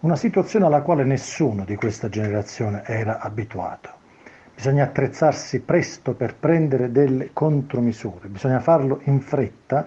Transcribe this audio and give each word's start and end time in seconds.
Una 0.00 0.16
situazione 0.16 0.64
alla 0.64 0.80
quale 0.80 1.04
nessuno 1.04 1.66
di 1.66 1.76
questa 1.76 2.08
generazione 2.08 2.84
era 2.86 3.18
abituato. 3.18 3.90
Bisogna 4.54 4.84
attrezzarsi 4.84 5.60
presto 5.60 6.14
per 6.14 6.36
prendere 6.36 6.90
delle 6.90 7.34
contromisure, 7.34 8.28
bisogna 8.28 8.60
farlo 8.60 9.02
in 9.04 9.20
fretta 9.20 9.86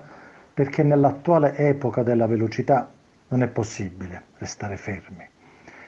perché 0.54 0.84
nell'attuale 0.84 1.56
epoca 1.58 2.04
della 2.04 2.28
velocità 2.28 2.92
non 3.30 3.42
è 3.42 3.48
possibile 3.48 4.26
restare 4.38 4.78
fermi. 4.78 5.28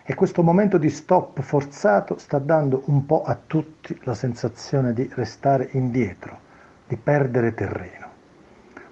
E 0.04 0.16
questo 0.16 0.42
momento 0.42 0.80
di 0.80 0.90
stop 0.90 1.40
forzato 1.42 2.18
sta 2.18 2.40
dando 2.40 2.82
un 2.88 3.06
po' 3.06 3.22
a 3.22 3.38
tutti 3.46 3.96
la 4.06 4.16
sensazione 4.16 4.94
di 4.94 5.08
restare 5.14 5.70
indietro, 5.74 6.40
di 6.88 6.98
perdere 6.98 7.54
terreno. 7.54 8.05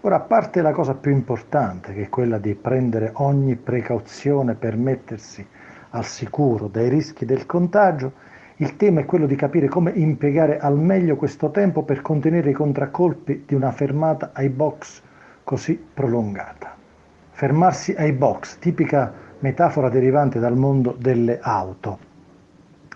Ora, 0.05 0.17
a 0.17 0.19
parte 0.19 0.61
la 0.61 0.73
cosa 0.73 0.95
più 0.95 1.11
importante, 1.11 1.93
che 1.93 2.01
è 2.01 2.09
quella 2.09 2.37
di 2.37 2.55
prendere 2.55 3.11
ogni 3.13 3.55
precauzione 3.55 4.53
per 4.53 4.75
mettersi 4.75 5.47
al 5.91 6.03
sicuro 6.03 6.67
dai 6.67 6.89
rischi 6.89 7.23
del 7.23 7.45
contagio, 7.45 8.11
il 8.57 8.75
tema 8.75 8.99
è 8.99 9.05
quello 9.05 9.27
di 9.27 9.35
capire 9.35 9.69
come 9.69 9.91
impiegare 9.91 10.59
al 10.59 10.77
meglio 10.77 11.15
questo 11.15 11.51
tempo 11.51 11.83
per 11.83 12.01
contenere 12.01 12.49
i 12.49 12.53
contraccolpi 12.53 13.45
di 13.47 13.55
una 13.55 13.71
fermata 13.71 14.31
ai 14.33 14.49
box 14.49 15.01
così 15.45 15.81
prolungata. 15.93 16.75
Fermarsi 17.31 17.93
ai 17.93 18.11
box, 18.11 18.57
tipica 18.57 19.13
metafora 19.39 19.87
derivante 19.87 20.37
dal 20.37 20.57
mondo 20.57 20.97
delle 20.99 21.39
auto. 21.41 21.97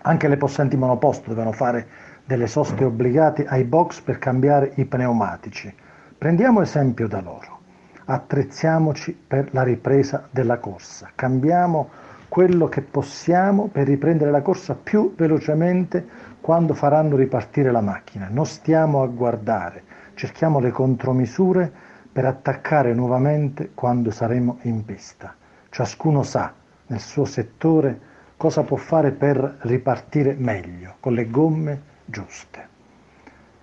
Anche 0.02 0.28
le 0.28 0.36
possenti 0.36 0.76
monoposto 0.76 1.30
devono 1.30 1.54
fare 1.54 1.88
delle 2.26 2.48
soste 2.48 2.84
obbligate 2.84 3.46
ai 3.46 3.64
box 3.64 4.02
per 4.02 4.20
cambiare 4.20 4.74
i 4.76 4.84
pneumatici 4.84 5.74
Prendiamo 6.18 6.62
esempio 6.62 7.08
da 7.08 7.22
loro, 7.22 7.60
attrezziamoci 8.06 9.16
per 9.28 9.50
la 9.52 9.62
ripresa 9.62 10.28
della 10.32 10.58
corsa, 10.58 11.12
cambiamo 11.14 11.90
quello 12.28 12.68
che 12.68 12.82
possiamo 12.82 13.68
per 13.68 13.86
riprendere 13.86 14.32
la 14.32 14.42
corsa 14.42 14.74
più 14.74 15.14
velocemente 15.16 16.04
quando 16.42 16.74
faranno 16.74 17.16
ripartire 17.16 17.70
la 17.72 17.82
macchina. 17.82 18.30
Non 18.32 18.48
stiamo 18.48 19.04
a 19.04 19.08
guardare, 19.08 19.84
cerchiamo 20.16 20.60
le 20.60 20.72
contromisure 20.72 21.72
per 22.12 22.26
attaccare 22.26 22.96
nuovamente 22.96 23.70
quando 23.76 24.10
saremo 24.10 24.58
in 24.64 24.84
pista. 24.86 25.36
Ciascuno 25.70 26.24
sa 26.24 26.52
nel 26.88 27.00
suo 27.00 27.26
settore 27.26 28.00
cosa 28.38 28.64
può 28.64 28.78
fare 28.78 29.12
per 29.12 29.58
ripartire 29.62 30.34
meglio, 30.36 30.96
con 31.00 31.14
le 31.14 31.30
gomme 31.30 31.82
giuste. 32.06 32.67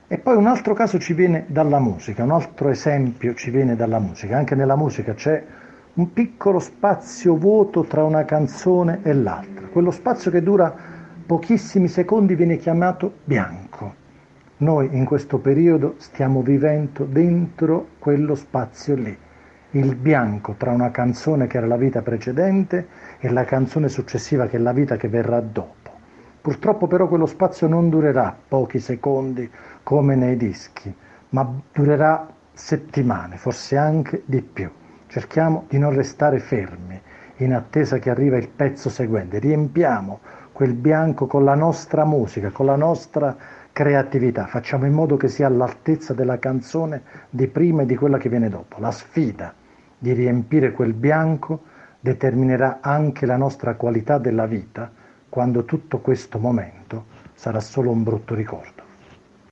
E 0.07 0.19
poi 0.19 0.37
un 0.37 0.47
altro 0.47 0.75
caso 0.75 0.99
ci 0.99 1.15
viene 1.15 1.47
dalla 1.49 1.79
musica, 1.79 2.25
un 2.25 2.33
altro 2.33 2.69
esempio 2.69 3.33
ci 3.33 3.51
viene 3.51 3.75
dalla 3.75 3.99
musica. 3.99 4.37
Anche 4.37 4.55
nella 4.55 4.77
musica 4.77 5.15
c'è 5.15 5.43
un 5.95 6.13
piccolo 6.13 6.59
spazio 6.59 7.37
vuoto 7.37 7.85
tra 7.85 8.05
una 8.05 8.25
canzone 8.27 9.01
e 9.03 9.15
l'altra. 9.15 9.69
Quello 9.69 9.91
spazio 9.91 10.31
che 10.31 10.43
dura 10.43 10.75
pochissimi 11.25 11.89
secondi 11.89 12.35
viene 12.35 12.59
chiamato 12.59 13.21
bianco. 13.25 13.95
Noi 14.59 14.91
in 14.93 15.07
questo 15.07 15.39
periodo 15.39 15.95
stiamo 15.97 16.43
vivendo 16.43 17.05
dentro 17.05 17.89
quello 17.99 18.35
spazio 18.35 18.95
lì, 18.95 19.17
il 19.71 19.97
bianco 19.97 20.55
tra 20.59 20.71
una 20.71 20.91
canzone 20.91 21.47
che 21.47 21.57
era 21.57 21.67
la 21.67 21.77
vita 21.77 22.03
precedente 22.03 22.89
e 23.19 23.31
la 23.31 23.45
canzone 23.45 23.89
successiva 23.89 24.47
che 24.49 24.59
è 24.59 24.61
la 24.61 24.73
vita 24.73 24.97
che 24.97 25.09
verrà 25.09 25.41
dopo. 25.41 25.84
Purtroppo 26.45 26.87
però 26.87 27.09
quello 27.09 27.25
spazio 27.25 27.67
non 27.69 27.89
durerà 27.89 28.37
pochi 28.49 28.79
secondi 28.79 29.51
come 29.83 30.15
nei 30.15 30.37
dischi, 30.37 30.95
ma 31.31 31.51
durerà 31.73 32.29
settimane, 32.53 33.39
forse 33.39 33.79
anche 33.79 34.25
di 34.27 34.43
più. 34.43 34.71
Cerchiamo 35.07 35.65
di 35.71 35.79
non 35.79 35.95
restare 35.95 36.41
fermi 36.41 37.01
in 37.37 37.55
attesa 37.55 37.99
che 37.99 38.11
arriva 38.11 38.37
il 38.37 38.51
pezzo 38.51 38.91
seguente. 38.91 39.39
Riempiamo 39.39 40.21
quel 40.53 40.75
bianco 40.75 41.25
con 41.25 41.45
la 41.45 41.55
nostra 41.55 42.05
musica, 42.05 42.51
con 42.51 42.67
la 42.67 42.77
nostra 42.77 43.35
creatività. 43.73 44.45
Facciamo 44.45 44.85
in 44.85 44.93
modo 44.93 45.17
che 45.17 45.29
sia 45.29 45.47
all'altezza 45.47 46.13
della 46.13 46.39
canzone 46.39 47.05
di 47.31 47.47
prima 47.47 47.81
e 47.81 47.87
di 47.87 47.97
quella 47.97 48.19
che 48.19 48.29
viene 48.29 48.51
dopo. 48.51 48.77
La 48.81 48.91
sfida 48.91 49.55
di 49.97 50.13
riempire 50.13 50.73
quel 50.73 50.93
bianco 50.93 51.63
determinerà 52.01 52.81
anche 52.83 53.25
la 53.25 53.39
nostra 53.39 53.77
qualità 53.77 54.19
della 54.19 54.45
vita 54.45 54.93
quando 55.35 55.65
tutto 55.65 55.99
questo 55.99 56.39
momento 56.39 57.07
sarà 57.35 57.59
solo 57.59 57.91
un 57.91 58.05
brutto 58.05 58.37
ricordo. 58.37 58.84